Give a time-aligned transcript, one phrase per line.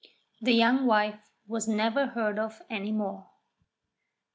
[0.41, 3.29] The young wife was never heard of any more.